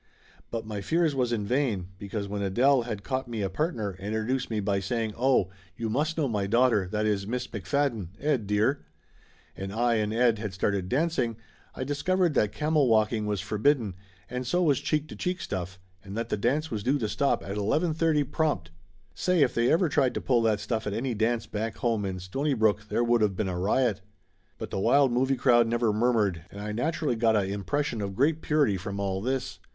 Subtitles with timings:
[0.49, 4.07] But my fears was in vain, because when Adele had caught me a partner and
[4.15, 8.47] introduced me by saying, "Oh, you must know my daughter that is, Miss McFadden, Ed,
[8.47, 8.83] dear!"
[9.55, 11.37] and I and Ed had started dancing,
[11.75, 13.93] I discovered that camel walking was forbidden,
[14.27, 17.43] and so was cheek to cheek stuff, and that the dance was due to stop
[17.43, 18.71] at 11.30 prompt!
[19.13, 22.17] Say, if they ever tried to pull that stuff at any dance back home in
[22.17, 24.01] Stonybrook, there would of been a riot!
[24.57, 28.41] But the wild movie crowd never murmured, and I naturally got a impression of great
[28.41, 29.59] purity from all this.